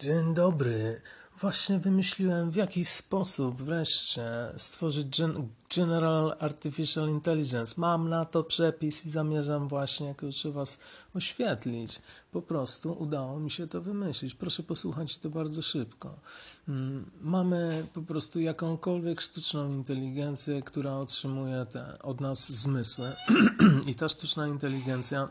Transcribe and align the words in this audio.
Dzień 0.00 0.34
dobry. 0.34 1.00
Właśnie 1.40 1.78
wymyśliłem 1.78 2.50
w 2.50 2.56
jaki 2.56 2.84
sposób 2.84 3.62
wreszcie 3.62 4.24
stworzyć 4.56 5.18
gen 5.18 5.48
General 5.76 6.34
Artificial 6.38 7.08
Intelligence. 7.08 7.74
Mam 7.78 8.08
na 8.08 8.24
to 8.24 8.44
przepis 8.44 9.06
i 9.06 9.10
zamierzam 9.10 9.68
właśnie 9.68 10.14
kurczę 10.14 10.50
was 10.50 10.78
oświetlić. 11.14 12.00
Po 12.32 12.42
prostu 12.42 12.92
udało 12.92 13.40
mi 13.40 13.50
się 13.50 13.68
to 13.68 13.82
wymyślić. 13.82 14.34
Proszę 14.34 14.62
posłuchać 14.62 15.18
to 15.18 15.30
bardzo 15.30 15.62
szybko. 15.62 16.20
Mm, 16.68 17.10
mamy 17.20 17.86
po 17.94 18.02
prostu 18.02 18.40
jakąkolwiek 18.40 19.20
sztuczną 19.20 19.72
inteligencję, 19.72 20.62
która 20.62 20.96
otrzymuje 20.96 21.66
te 21.66 21.98
od 22.02 22.20
nas 22.20 22.52
zmysły. 22.52 23.12
I 23.90 23.94
ta 23.94 24.08
sztuczna 24.08 24.48
inteligencja 24.48 25.28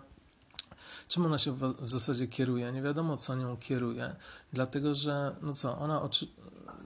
czym 1.07 1.25
ona 1.25 1.37
się 1.37 1.51
w, 1.51 1.89
zasadzie 1.89 2.27
kieruje? 2.27 2.71
Nie 2.71 2.81
wiadomo, 2.81 3.17
co 3.17 3.35
nią 3.35 3.57
kieruje, 3.57 4.15
dlatego 4.53 4.93
że, 4.93 5.35
no 5.41 5.53
co, 5.53 5.77
ona 5.77 6.02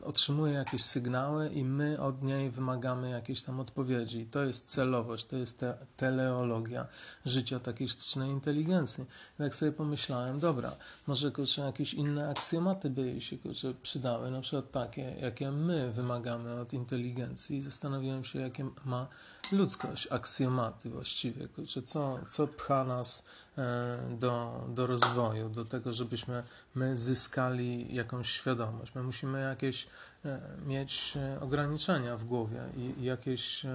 otrzymuje 0.04 0.54
jakieś 0.54 0.84
sygnały 0.84 1.50
i 1.50 1.66
my 1.66 2.02
od 2.02 2.24
niej 2.24 2.52
wymagamy 2.52 3.10
jakiejś 3.10 3.44
tam 3.44 3.60
odpowiedzi. 3.60 4.26
To 4.26 4.44
jest 4.44 4.70
celowość, 4.70 5.26
to 5.26 5.36
jest 5.36 5.60
te, 5.60 5.78
teleologia 5.98 6.88
życia 7.26 7.60
takiej 7.60 7.90
sztucznej 7.90 8.30
inteligencji. 8.32 9.06
Jak 9.40 9.56
sobie 9.56 9.72
pomyślałem, 9.72 10.40
dobra, 10.40 10.76
może 11.08 11.32
kurczę, 11.32 11.62
jakieś 11.62 11.94
inne 11.94 12.30
aksjomaty 12.30 12.90
by 12.90 13.02
jej 13.02 13.22
się 13.22 13.38
kurczę, 13.38 13.74
przydały, 13.82 14.32
na 14.32 14.42
przykład 14.42 14.72
takie, 14.72 15.16
jakie 15.22 15.52
my 15.52 15.92
wymagamy 15.92 16.60
od 16.60 16.74
inteligencji. 16.74 17.62
Zastanowiłem 17.62 18.24
się, 18.24 18.40
jakie 18.40 18.70
ma 18.86 19.08
ludzkość, 19.52 20.08
aksjomaty 20.12 20.90
właściwie, 20.90 21.48
kurczę, 21.48 21.82
co, 21.82 22.20
co 22.30 22.48
pcha 22.48 22.84
nas 22.84 23.26
e, 23.58 23.98
do, 24.20 24.66
do 24.70 24.88
rozwoju, 24.88 25.50
do 25.50 25.66
tego, 25.66 25.94
żebyśmy 25.94 26.44
my 26.76 26.98
zyskali 26.98 27.96
jakąś 27.96 28.30
świadomość. 28.30 28.96
My 28.96 29.04
musimy 29.04 29.42
jakieś 29.42 29.88
e, 30.26 30.42
mieć 30.66 31.18
e, 31.18 31.42
ograniczenia 31.42 32.18
w 32.18 32.24
głowie 32.24 32.62
i, 32.78 33.02
i 33.02 33.04
jakieś 33.04 33.66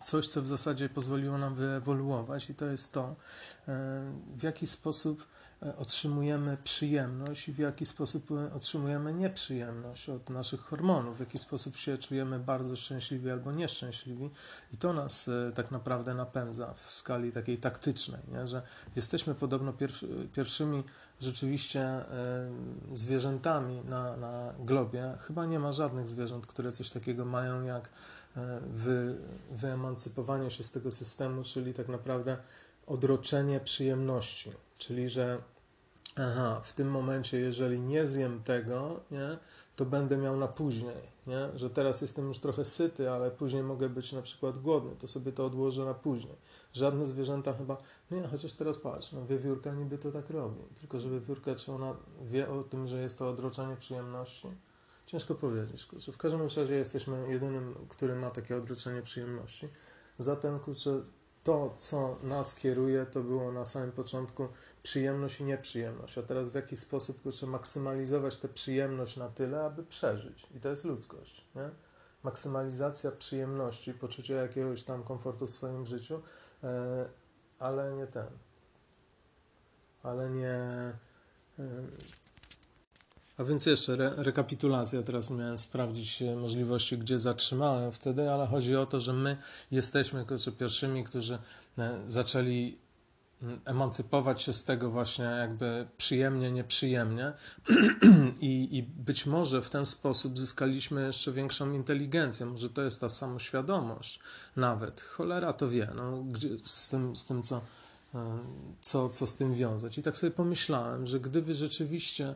coś, 0.00 0.28
co 0.28 0.42
w 0.42 0.48
zasadzie 0.48 0.88
pozwoliło 0.88 1.38
nam 1.38 1.54
wyewoluować 1.54 2.50
i 2.50 2.54
to 2.54 2.66
jest 2.66 2.92
to, 2.92 3.16
w 4.36 4.42
jaki 4.42 4.66
sposób 4.66 5.26
E, 5.62 5.76
otrzymujemy 5.76 6.56
przyjemność 6.64 7.48
i 7.48 7.52
w 7.52 7.58
jaki 7.58 7.86
sposób 7.86 8.30
e, 8.30 8.54
otrzymujemy 8.54 9.12
nieprzyjemność 9.12 10.08
od 10.08 10.30
naszych 10.30 10.60
hormonów, 10.60 11.16
w 11.16 11.20
jaki 11.20 11.38
sposób 11.38 11.76
się 11.76 11.98
czujemy 11.98 12.38
bardzo 12.38 12.76
szczęśliwi 12.76 13.30
albo 13.30 13.52
nieszczęśliwi. 13.52 14.30
I 14.72 14.76
to 14.76 14.92
nas 14.92 15.28
e, 15.28 15.52
tak 15.54 15.70
naprawdę 15.70 16.14
napędza 16.14 16.74
w 16.74 16.92
skali 16.92 17.32
takiej 17.32 17.58
taktycznej, 17.58 18.20
nie? 18.32 18.46
że 18.46 18.62
jesteśmy 18.96 19.34
podobno 19.34 19.72
pierwszymi 20.32 20.84
rzeczywiście 21.20 22.04
zwierzętami 22.92 23.84
na, 23.84 24.16
na 24.16 24.54
globie. 24.58 25.14
Chyba 25.20 25.44
nie 25.44 25.58
ma 25.58 25.72
żadnych 25.72 26.08
zwierząt, 26.08 26.46
które 26.46 26.72
coś 26.72 26.90
takiego 26.90 27.24
mają 27.24 27.62
jak 27.62 27.90
wy, 28.66 29.16
wyemancypowanie 29.50 30.50
się 30.50 30.62
z 30.62 30.70
tego 30.70 30.90
systemu, 30.90 31.42
czyli 31.44 31.74
tak 31.74 31.88
naprawdę 31.88 32.36
odroczenie 32.86 33.60
przyjemności 33.60 34.52
Czyli, 34.78 35.08
że 35.08 35.38
aha, 36.16 36.60
w 36.64 36.72
tym 36.72 36.90
momencie, 36.90 37.38
jeżeli 37.38 37.80
nie 37.80 38.06
zjem 38.06 38.42
tego, 38.42 39.00
nie, 39.10 39.38
to 39.76 39.84
będę 39.84 40.16
miał 40.16 40.36
na 40.36 40.48
później, 40.48 41.02
nie? 41.26 41.58
że 41.58 41.70
teraz 41.70 42.00
jestem 42.00 42.28
już 42.28 42.38
trochę 42.38 42.64
syty, 42.64 43.10
ale 43.10 43.30
później 43.30 43.62
mogę 43.62 43.88
być 43.88 44.12
na 44.12 44.22
przykład 44.22 44.58
głodny, 44.58 44.96
to 44.96 45.08
sobie 45.08 45.32
to 45.32 45.46
odłożę 45.46 45.84
na 45.84 45.94
później. 45.94 46.36
Żadne 46.72 47.06
zwierzęta 47.06 47.52
chyba, 47.52 47.76
nie, 48.10 48.22
chociaż 48.22 48.54
teraz 48.54 48.78
patrz, 48.78 49.12
no 49.12 49.26
wiewiórka 49.26 49.72
niby 49.72 49.98
to 49.98 50.12
tak 50.12 50.30
robi, 50.30 50.62
tylko 50.80 51.00
że 51.00 51.10
wiewiórka, 51.10 51.54
czy 51.54 51.72
ona 51.72 51.96
wie 52.22 52.48
o 52.48 52.62
tym, 52.62 52.88
że 52.88 53.02
jest 53.02 53.18
to 53.18 53.28
odroczenie 53.28 53.76
przyjemności? 53.76 54.48
Ciężko 55.06 55.34
powiedzieć, 55.34 55.86
kurczę. 55.86 56.12
W 56.12 56.18
każdym 56.18 56.42
razie 56.42 56.74
jesteśmy 56.74 57.28
jedynym, 57.28 57.74
który 57.88 58.14
ma 58.14 58.30
takie 58.30 58.56
odroczenie 58.56 59.02
przyjemności. 59.02 59.68
Zatem, 60.18 60.60
kurczę, 60.60 61.02
to, 61.46 61.76
co 61.78 62.16
nas 62.22 62.54
kieruje, 62.54 63.06
to 63.06 63.20
było 63.20 63.52
na 63.52 63.64
samym 63.64 63.92
początku 63.92 64.48
przyjemność 64.82 65.40
i 65.40 65.44
nieprzyjemność, 65.44 66.18
a 66.18 66.22
teraz 66.22 66.48
w 66.48 66.54
jaki 66.54 66.76
sposób 66.76 67.22
kurczę, 67.22 67.46
maksymalizować 67.46 68.36
tę 68.36 68.48
przyjemność 68.48 69.16
na 69.16 69.28
tyle, 69.28 69.64
aby 69.64 69.82
przeżyć. 69.82 70.46
I 70.54 70.60
to 70.60 70.68
jest 70.68 70.84
ludzkość. 70.84 71.44
Nie? 71.54 71.70
Maksymalizacja 72.22 73.10
przyjemności, 73.10 73.94
poczucia 73.94 74.34
jakiegoś 74.34 74.82
tam 74.82 75.02
komfortu 75.02 75.46
w 75.46 75.50
swoim 75.50 75.86
życiu, 75.86 76.22
e, 76.64 77.08
ale 77.58 77.94
nie 77.94 78.06
ten. 78.06 78.28
Ale 80.02 80.30
nie. 80.30 80.48
E, 81.58 81.86
a 83.36 83.44
więc 83.44 83.66
jeszcze 83.66 83.92
re, 83.92 84.12
rekapitulacja. 84.16 85.02
Teraz 85.02 85.30
miałem 85.30 85.58
sprawdzić 85.58 86.22
e, 86.22 86.36
możliwości, 86.36 86.98
gdzie 86.98 87.18
zatrzymałem 87.18 87.92
wtedy, 87.92 88.30
ale 88.30 88.46
chodzi 88.46 88.76
o 88.76 88.86
to, 88.86 89.00
że 89.00 89.12
my 89.12 89.36
jesteśmy 89.70 90.24
kurczę, 90.24 90.52
pierwszymi, 90.52 91.04
którzy 91.04 91.38
e, 91.78 92.00
zaczęli 92.06 92.78
emancypować 93.64 94.42
się 94.42 94.52
z 94.52 94.64
tego 94.64 94.90
właśnie 94.90 95.24
jakby 95.24 95.86
przyjemnie, 95.96 96.50
nieprzyjemnie. 96.50 97.32
I, 98.40 98.78
i 98.78 98.82
być 98.82 99.26
może 99.26 99.62
w 99.62 99.70
ten 99.70 99.86
sposób 99.86 100.38
zyskaliśmy 100.38 101.06
jeszcze 101.06 101.32
większą 101.32 101.72
inteligencję, 101.72 102.46
może 102.46 102.70
to 102.70 102.82
jest 102.82 103.00
ta 103.00 103.08
samoświadomość 103.08 104.20
nawet, 104.56 105.00
cholera 105.00 105.52
to 105.52 105.68
wie, 105.68 105.90
no, 105.96 106.22
gdzie, 106.22 106.48
z, 106.64 106.88
tym, 106.88 107.16
z 107.16 107.24
tym 107.24 107.42
co 107.42 107.60
co, 108.80 109.08
co 109.08 109.26
z 109.26 109.36
tym 109.36 109.54
wiązać. 109.54 109.98
I 109.98 110.02
tak 110.02 110.18
sobie 110.18 110.30
pomyślałem, 110.30 111.06
że 111.06 111.20
gdyby 111.20 111.54
rzeczywiście 111.54 112.34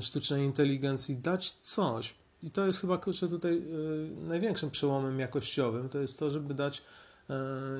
sztucznej 0.00 0.44
inteligencji 0.44 1.16
dać 1.16 1.50
coś, 1.50 2.14
i 2.42 2.50
to 2.50 2.66
jest 2.66 2.80
chyba 2.80 2.98
kurczę, 2.98 3.28
tutaj 3.28 3.56
e, 3.56 4.26
największym 4.28 4.70
przełomem 4.70 5.20
jakościowym, 5.20 5.88
to 5.88 5.98
jest 5.98 6.18
to, 6.18 6.30
żeby 6.30 6.54
dać 6.54 6.82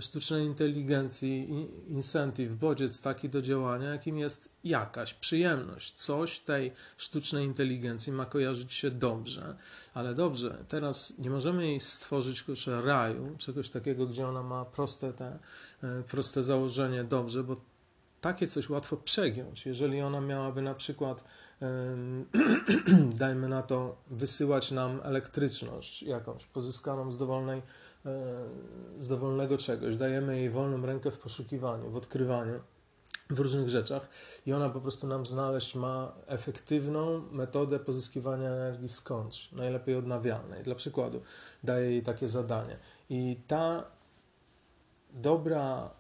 sztucznej 0.01 0.47
inteligencji 0.47 1.49
incentive, 1.89 2.55
bodziec 2.55 3.01
taki 3.01 3.29
do 3.29 3.43
działania, 3.43 3.89
jakim 3.89 4.19
jest 4.19 4.49
jakaś 4.65 5.15
przyjemność. 5.15 5.93
Coś 5.95 6.39
tej 6.39 6.73
sztucznej 6.97 7.47
inteligencji 7.47 8.13
ma 8.13 8.27
kojarzyć 8.27 8.75
się 8.75 8.91
dobrze, 8.91 9.57
ale 9.95 10.15
dobrze, 10.15 10.65
teraz 10.69 11.19
nie 11.19 11.31
możemy 11.31 11.67
jej 11.67 11.81
stworzyć 11.81 12.43
kurczę, 12.43 12.81
raju, 12.81 13.37
czegoś 13.39 13.71
takiego, 13.71 14.07
gdzie 14.07 14.27
ona 14.27 14.43
ma 14.43 14.65
proste, 14.65 15.13
te, 15.13 15.39
e, 15.83 16.03
proste 16.03 16.43
założenie 16.43 17.05
dobrze, 17.05 17.45
bo 17.45 17.72
takie 18.23 18.47
coś 18.47 18.71
łatwo 18.71 18.97
przegiąć. 18.97 19.67
Jeżeli 19.67 20.03
ona 20.03 20.21
miałaby 20.21 20.63
na 20.63 20.75
przykład, 20.75 21.25
dajmy 23.23 23.49
na 23.49 23.63
to, 23.63 23.97
wysyłać 24.11 24.71
nam 24.71 25.01
elektryczność 25.03 26.03
jakąś 26.03 26.47
pozyskaną 26.47 27.13
z 27.13 27.19
dowolnej 27.19 27.63
z 29.01 29.09
dowolnego 29.09 29.59
czegoś, 29.59 29.97
dajemy 29.97 30.39
jej 30.39 30.51
wolną 30.51 30.87
rękę 30.87 31.11
w 31.11 31.19
poszukiwaniu, 31.19 31.91
w 31.91 31.97
odkrywaniu, 31.97 32.61
w 33.31 33.41
różnych 33.41 33.69
rzeczach 33.69 34.09
i 34.47 34.53
ona 34.53 34.71
po 34.71 34.81
prostu 34.81 35.07
nam 35.07 35.27
znaleźć 35.27 35.75
ma 35.75 36.13
efektywną 36.27 37.23
metodę 37.33 37.79
pozyskiwania 37.79 38.51
energii 38.51 38.89
skądś, 38.89 39.53
najlepiej 39.53 39.97
odnawialnej. 39.97 40.63
Dla 40.63 40.75
przykładu 40.75 41.23
daje 41.65 41.91
jej 41.91 42.03
takie 42.03 42.29
zadanie. 42.29 42.77
I 43.11 43.41
ta 43.47 43.85
dobra 45.13 45.91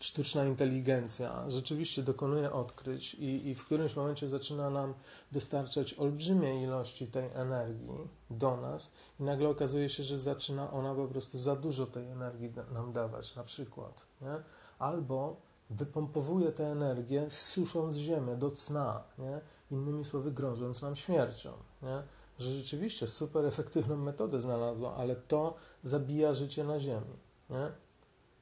sztuczna 0.00 0.44
inteligencja 0.44 1.50
rzeczywiście 1.50 2.02
dokonuje 2.02 2.52
odkryć 2.52 3.14
i, 3.14 3.48
i 3.48 3.54
w 3.54 3.64
którymś 3.64 3.96
momencie 3.96 4.28
zaczyna 4.28 4.70
nam 4.70 4.94
dostarczać 5.32 5.94
olbrzymie 5.94 6.62
ilości 6.62 7.06
tej 7.06 7.30
energii 7.34 8.08
do 8.30 8.56
nas 8.56 8.92
i 9.20 9.22
nagle 9.22 9.48
okazuje 9.48 9.88
się, 9.88 10.02
że 10.02 10.18
zaczyna 10.18 10.72
ona 10.72 10.94
po 10.94 11.08
prostu 11.08 11.38
za 11.38 11.56
dużo 11.56 11.86
tej 11.86 12.10
energii 12.10 12.52
nam 12.72 12.92
dawać, 12.92 13.34
na 13.34 13.44
przykład, 13.44 14.06
nie? 14.20 14.42
albo 14.78 15.36
wypompowuje 15.70 16.52
tę 16.52 16.66
energię, 16.66 17.26
susząc 17.30 17.96
ziemię 17.96 18.36
do 18.36 18.50
cna, 18.50 19.02
nie? 19.18 19.40
innymi 19.70 20.04
słowy 20.04 20.32
grożąc 20.32 20.82
nam 20.82 20.96
śmiercią. 20.96 21.52
Nie? 21.82 22.02
Że 22.42 22.50
rzeczywiście 22.50 23.08
super 23.08 23.44
efektywną 23.44 23.96
metodę 23.96 24.40
znalazła, 24.40 24.94
ale 24.94 25.16
to 25.16 25.56
zabija 25.84 26.34
życie 26.34 26.64
na 26.64 26.80
ziemi. 26.80 27.16
Nie? 27.50 27.68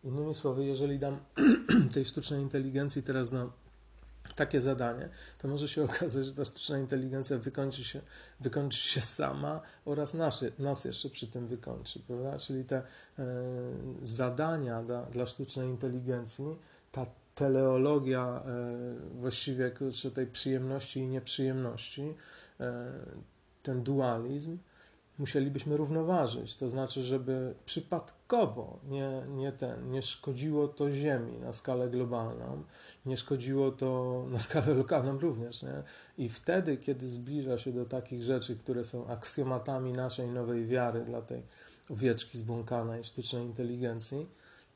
Innymi 0.05 0.35
słowy, 0.35 0.64
jeżeli 0.64 0.99
dam 0.99 1.20
tej 1.94 2.05
sztucznej 2.05 2.41
inteligencji 2.43 3.02
teraz 3.02 3.32
na 3.32 3.50
takie 4.35 4.61
zadanie, 4.61 5.08
to 5.38 5.49
może 5.49 5.69
się 5.69 5.85
okazać, 5.91 6.26
że 6.26 6.35
ta 6.35 6.44
sztuczna 6.44 6.79
inteligencja 6.79 7.38
wykończy 7.38 7.85
się, 7.85 8.00
wykończy 8.41 8.79
się 8.79 9.00
sama 9.00 9.61
oraz 9.85 10.14
nasze, 10.14 10.53
nas 10.58 10.85
jeszcze 10.85 11.11
przy 11.11 11.26
tym 11.26 11.46
wykończy, 11.46 12.00
prawda? 12.06 12.38
Czyli 12.38 12.64
te 12.64 12.76
e, 12.76 12.85
zadania 14.03 14.82
dla, 14.82 15.03
dla 15.03 15.26
sztucznej 15.26 15.69
inteligencji, 15.69 16.56
ta 16.93 17.06
teleologia 17.35 18.43
e, 18.46 19.20
właściwie 19.20 19.70
kurczę, 19.70 20.11
tej 20.11 20.26
przyjemności 20.26 21.00
i 21.00 21.06
nieprzyjemności, 21.08 22.14
e, 22.61 22.93
ten 23.70 23.82
dualizm, 23.82 24.58
musielibyśmy 25.19 25.76
równoważyć, 25.76 26.56
to 26.56 26.70
znaczy, 26.70 27.02
żeby 27.02 27.55
przypadkowo 27.64 28.78
nie, 28.88 29.22
nie, 29.28 29.52
ten, 29.52 29.90
nie 29.90 30.02
szkodziło 30.02 30.69
to 30.69 30.90
Ziemi 30.90 31.38
na 31.38 31.52
skalę 31.52 31.90
globalną, 31.90 32.62
nie 33.06 33.17
szkodziło 33.17 33.70
to 33.70 34.25
na 34.31 34.38
skalę 34.38 34.75
lokalną 34.75 35.19
również. 35.19 35.62
Nie? 35.62 35.82
I 36.19 36.28
wtedy, 36.28 36.76
kiedy 36.76 37.08
zbliża 37.08 37.58
się 37.58 37.72
do 37.72 37.84
takich 37.84 38.22
rzeczy, 38.22 38.56
które 38.56 38.84
są 38.84 39.06
aksjomatami 39.06 39.93
naszej 39.93 40.28
nowej 40.28 40.67
wiary 40.67 41.05
dla 41.05 41.22
tej 41.22 41.43
owieczki 41.90 42.38
zbłąkanej 42.38 43.05
sztucznej 43.05 43.44
inteligencji, 43.46 44.26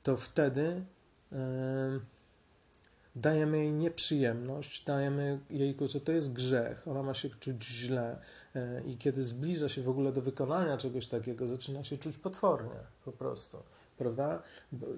to 0.02 0.16
wtedy. 0.16 0.84
Yy, 1.32 2.13
dajemy 3.16 3.58
jej 3.58 3.72
nieprzyjemność, 3.72 4.84
dajemy 4.84 5.40
jej, 5.50 5.76
że 5.86 6.00
to 6.00 6.12
jest 6.12 6.32
grzech, 6.32 6.88
ona 6.88 7.02
ma 7.02 7.14
się 7.14 7.30
czuć 7.30 7.64
źle 7.64 8.20
e, 8.54 8.82
i 8.86 8.98
kiedy 8.98 9.24
zbliża 9.24 9.68
się 9.68 9.82
w 9.82 9.88
ogóle 9.88 10.12
do 10.12 10.22
wykonania 10.22 10.76
czegoś 10.76 11.08
takiego, 11.08 11.46
zaczyna 11.46 11.84
się 11.84 11.98
czuć 11.98 12.18
potwornie 12.18 12.80
po 13.04 13.12
prostu, 13.12 13.58
prawda? 13.98 14.42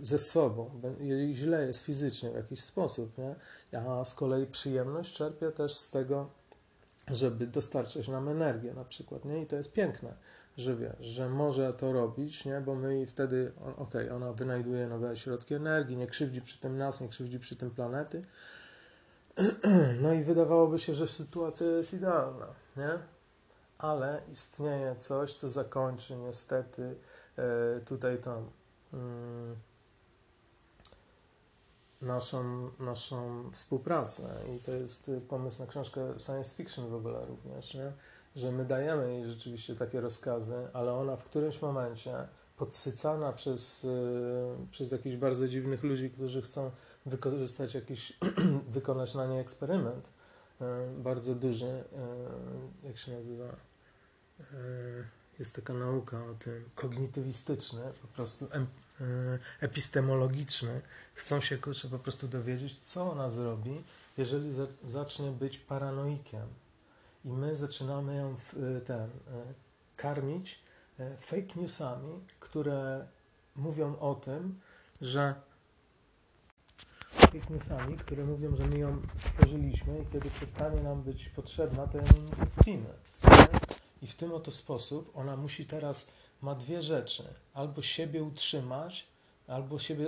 Ze 0.00 0.18
sobą, 0.18 0.70
jej 1.00 1.34
źle 1.34 1.66
jest 1.66 1.80
fizycznie 1.80 2.30
w 2.30 2.34
jakiś 2.34 2.60
sposób, 2.60 3.18
nie? 3.18 3.34
A 3.80 4.04
z 4.04 4.14
kolei 4.14 4.46
przyjemność 4.46 5.14
czerpie 5.14 5.50
też 5.50 5.74
z 5.74 5.90
tego, 5.90 6.30
żeby 7.08 7.46
dostarczać 7.46 8.08
nam 8.08 8.28
energię 8.28 8.74
na 8.74 8.84
przykład, 8.84 9.24
nie? 9.24 9.42
I 9.42 9.46
to 9.46 9.56
jest 9.56 9.72
piękne 9.72 10.14
że 10.56 10.76
wiesz, 10.76 10.96
że 11.00 11.28
może 11.28 11.72
to 11.74 11.92
robić, 11.92 12.44
nie? 12.44 12.60
bo 12.60 12.74
my 12.74 13.06
wtedy, 13.06 13.52
okej, 13.60 13.76
okay, 13.76 14.12
ona 14.12 14.32
wynajduje 14.32 14.86
nowe 14.86 15.16
środki 15.16 15.54
energii, 15.54 15.96
nie 15.96 16.06
krzywdzi 16.06 16.42
przy 16.42 16.58
tym 16.58 16.78
nas, 16.78 17.00
nie 17.00 17.08
krzywdzi 17.08 17.38
przy 17.38 17.56
tym 17.56 17.70
planety. 17.70 18.22
No 20.02 20.12
i 20.12 20.22
wydawałoby 20.22 20.78
się, 20.78 20.94
że 20.94 21.06
sytuacja 21.06 21.66
jest 21.66 21.94
idealna, 21.94 22.46
nie? 22.76 22.90
Ale 23.78 24.22
istnieje 24.32 24.96
coś, 24.96 25.34
co 25.34 25.50
zakończy 25.50 26.16
niestety 26.16 26.96
e, 27.36 27.80
tutaj 27.80 28.18
tam 28.18 28.50
mm, 28.92 29.56
naszą, 32.02 32.70
naszą 32.78 33.50
współpracę. 33.52 34.22
I 34.56 34.64
to 34.64 34.72
jest 34.72 35.10
pomysł 35.28 35.60
na 35.60 35.66
książkę 35.66 36.18
science 36.18 36.56
fiction 36.56 36.90
w 36.90 36.94
ogóle 36.94 37.26
również, 37.26 37.74
nie? 37.74 37.92
Że 38.36 38.52
my 38.52 38.64
dajemy 38.64 39.12
jej 39.12 39.30
rzeczywiście 39.30 39.74
takie 39.74 40.00
rozkazy, 40.00 40.68
ale 40.72 40.92
ona 40.92 41.16
w 41.16 41.24
którymś 41.24 41.62
momencie 41.62 42.28
podsycana 42.56 43.32
przez, 43.32 43.84
y, 43.84 43.88
przez 44.70 44.92
jakichś 44.92 45.16
bardzo 45.16 45.48
dziwnych 45.48 45.82
ludzi, 45.82 46.10
którzy 46.10 46.42
chcą 46.42 46.70
wykorzystać 47.06 47.74
jakiś, 47.74 48.12
wykonać 48.68 49.14
na 49.14 49.26
nie 49.26 49.40
eksperyment 49.40 50.08
y, 50.60 50.64
bardzo 50.98 51.34
duży, 51.34 51.84
y, 52.84 52.86
jak 52.86 52.98
się 52.98 53.12
nazywa, 53.12 53.56
jest 55.38 55.56
taka 55.56 55.74
nauka 55.74 56.26
o 56.26 56.34
tym, 56.34 56.70
kognitywistyczny, 56.74 57.92
po 58.02 58.08
prostu 58.08 58.48
epistemologiczny, 59.60 60.82
chcą 61.14 61.40
się 61.40 61.58
kurczę, 61.58 61.88
po 61.88 61.98
prostu 61.98 62.28
dowiedzieć, 62.28 62.78
co 62.80 63.12
ona 63.12 63.30
zrobi, 63.30 63.84
jeżeli 64.16 64.54
zacznie 64.84 65.30
być 65.30 65.58
paranoikiem 65.58 66.48
i 67.26 67.28
my 67.28 67.56
zaczynamy 67.56 68.16
ją 68.16 68.36
w, 68.36 68.54
e, 68.54 68.80
ten, 68.80 69.00
e, 69.00 69.10
karmić 69.96 70.58
e, 70.98 71.16
fake 71.16 71.60
newsami, 71.60 72.20
które 72.40 73.06
mówią 73.56 73.98
o 73.98 74.14
tym, 74.14 74.60
że 75.00 75.34
fake 77.06 77.46
newsami, 77.50 77.98
które 77.98 78.24
mówią, 78.24 78.56
że 78.56 78.66
my 78.66 78.78
ją 78.78 79.02
stworzyliśmy 79.30 79.98
i 79.98 80.12
kiedy 80.12 80.30
przestanie 80.30 80.82
nam 80.82 81.02
być 81.02 81.28
potrzebna, 81.36 81.86
to 81.86 81.98
ją 81.98 82.04
zginę. 82.60 82.90
I 84.02 84.06
w 84.06 84.14
tym 84.14 84.32
oto 84.32 84.50
sposób 84.50 85.10
ona 85.14 85.36
musi 85.36 85.66
teraz, 85.66 86.12
ma 86.42 86.54
dwie 86.54 86.82
rzeczy. 86.82 87.24
Albo 87.54 87.82
siebie 87.82 88.22
utrzymać, 88.22 89.06
albo 89.46 89.78
siebie, 89.78 90.06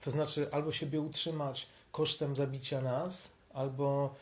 to 0.00 0.10
znaczy 0.10 0.52
albo 0.52 0.72
siebie 0.72 1.00
utrzymać 1.00 1.68
kosztem 1.92 2.36
zabicia 2.36 2.80
nas, 2.80 3.32
albo 3.54 4.14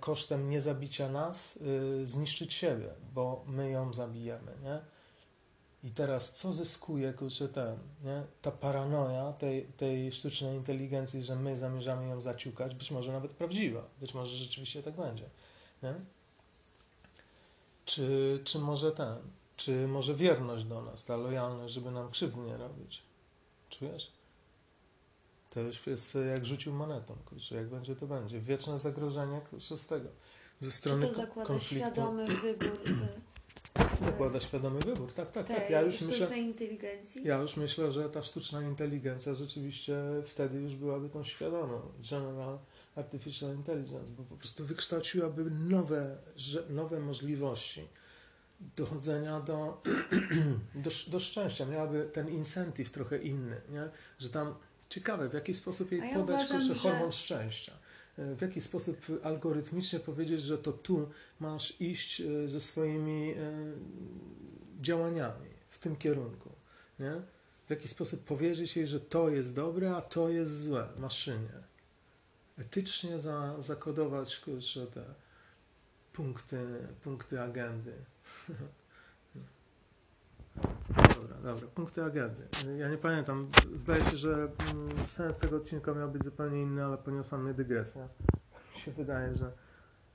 kosztem 0.00 0.50
niezabicia 0.50 1.08
nas 1.08 1.58
e, 2.02 2.06
zniszczyć 2.06 2.54
siebie, 2.54 2.88
bo 3.14 3.44
my 3.46 3.70
ją 3.70 3.94
zabijemy, 3.94 4.52
nie? 4.62 4.80
I 5.84 5.90
teraz 5.90 6.34
co 6.34 6.54
zyskuje, 6.54 7.12
kurczę, 7.12 7.48
ten, 7.48 7.78
nie? 8.04 8.22
Ta 8.42 8.50
paranoja 8.50 9.32
tej, 9.32 9.64
tej 9.64 10.12
sztucznej 10.12 10.56
inteligencji, 10.56 11.22
że 11.22 11.36
my 11.36 11.56
zamierzamy 11.56 12.08
ją 12.08 12.20
zaciukać, 12.20 12.74
być 12.74 12.90
może 12.90 13.12
nawet 13.12 13.30
prawdziwa, 13.30 13.84
być 14.00 14.14
może 14.14 14.36
rzeczywiście 14.36 14.82
tak 14.82 14.96
będzie, 14.96 15.30
nie? 15.82 15.94
Czy, 17.84 18.40
czy 18.44 18.58
może 18.58 18.92
ten, 18.92 19.16
czy 19.56 19.88
może 19.88 20.14
wierność 20.14 20.64
do 20.64 20.82
nas, 20.82 21.04
ta 21.04 21.16
lojalność, 21.16 21.74
żeby 21.74 21.90
nam 21.90 22.10
krzywdy 22.10 22.40
nie 22.40 22.56
robić? 22.56 23.02
Czujesz? 23.70 24.17
To 25.58 25.62
już 25.62 25.86
jest 25.86 26.18
jak 26.34 26.46
rzucił 26.46 26.72
monetą, 26.72 27.16
kurczę, 27.24 27.54
jak 27.54 27.68
będzie, 27.68 27.96
to 27.96 28.06
będzie. 28.06 28.40
Wieczne 28.40 28.78
zagrożenie, 28.78 29.40
kurczę, 29.50 29.78
z 29.78 29.86
tego, 29.86 30.08
ze 30.60 30.72
strony 30.72 31.08
Czy 31.08 31.14
to 31.14 31.20
zakłada 31.20 31.48
konfliktu. 31.48 31.74
świadomy 31.74 32.26
wybór? 32.42 32.78
Zakłada 34.04 34.40
świadomy 34.40 34.80
wybór, 34.80 35.12
tak, 35.12 35.30
tak, 35.30 35.46
tak. 35.46 35.70
Ja 35.70 35.82
już 35.82 36.00
myślę, 36.00 36.38
inteligencji? 36.38 37.24
Ja 37.24 37.38
już 37.38 37.56
myślę, 37.56 37.92
że 37.92 38.10
ta 38.10 38.22
sztuczna 38.22 38.62
inteligencja 38.62 39.34
rzeczywiście 39.34 39.96
wtedy 40.24 40.58
już 40.58 40.74
byłaby 40.74 41.08
tą 41.08 41.24
świadomą. 41.24 41.80
General 42.10 42.58
Artificial 42.96 43.54
Intelligence, 43.54 44.12
bo 44.12 44.22
po 44.22 44.36
prostu 44.36 44.66
wykształciłaby 44.66 45.44
nowe, 45.50 46.18
nowe 46.70 47.00
możliwości 47.00 47.88
dochodzenia 48.60 49.40
do, 49.40 49.82
do, 50.84 50.90
do 51.08 51.20
szczęścia. 51.20 51.66
Miałaby 51.66 52.10
ten 52.12 52.28
incentyw 52.28 52.90
trochę 52.90 53.18
inny, 53.18 53.60
nie? 53.70 53.90
że 54.18 54.28
tam 54.28 54.54
Ciekawe, 54.88 55.28
w 55.28 55.34
jaki 55.34 55.54
sposób 55.54 55.92
jej 55.92 56.00
ja 56.00 56.14
podać 56.14 56.50
uważam, 56.50 56.76
hormon 56.76 57.12
że... 57.12 57.18
szczęścia. 57.18 57.72
E, 58.18 58.34
w 58.34 58.40
jaki 58.40 58.60
sposób 58.60 59.06
algorytmicznie 59.22 60.00
powiedzieć, 60.00 60.42
że 60.42 60.58
to 60.58 60.72
tu 60.72 61.10
masz 61.40 61.80
iść 61.80 62.20
e, 62.20 62.48
ze 62.48 62.60
swoimi 62.60 63.30
e, 63.30 63.52
działaniami 64.80 65.50
w 65.70 65.78
tym 65.78 65.96
kierunku. 65.96 66.50
Nie? 66.98 67.12
W 67.66 67.70
jaki 67.70 67.88
sposób 67.88 68.24
powiedzieć 68.24 68.76
jej, 68.76 68.86
że 68.86 69.00
to 69.00 69.28
jest 69.28 69.54
dobre, 69.54 69.96
a 69.96 70.00
to 70.00 70.28
jest 70.28 70.60
złe 70.60 70.88
maszynie. 70.98 71.68
Etycznie 72.58 73.20
za, 73.20 73.62
zakodować 73.62 74.36
kurczę, 74.36 74.86
te 74.86 75.04
punkty, 76.12 76.86
punkty 77.02 77.40
agendy. 77.40 77.92
Dobra, 81.14 81.36
dobra, 81.42 81.68
punkty 81.74 82.04
agendy. 82.04 82.42
Ja 82.78 82.90
nie 82.90 82.98
pamiętam, 82.98 83.48
zdaje 83.76 84.04
się, 84.04 84.16
że 84.16 84.32
mm, 84.32 85.08
sens 85.08 85.36
tego 85.36 85.56
odcinka 85.56 85.94
miał 85.94 86.10
być 86.10 86.24
zupełnie 86.24 86.62
inny, 86.62 86.84
ale 86.84 86.98
poniosła 86.98 87.38
mnie 87.38 87.54
dygresja. 87.54 88.08
Mi 88.74 88.80
się 88.80 88.92
wydaje, 88.92 89.36
że 89.36 89.52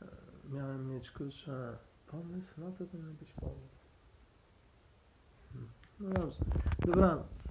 e, 0.01 0.06
miałem 0.50 0.89
mieć, 0.89 1.12
kurczę, 1.12 1.77
pomysł, 2.08 2.48
no 2.58 2.72
to 2.72 2.98
miał 2.98 3.13
być 3.13 3.32
pomysł. 3.32 3.74
Hmm. 5.53 5.70
No 6.00 6.10
dobrze, 6.10 6.39
dobranoc. 6.79 7.42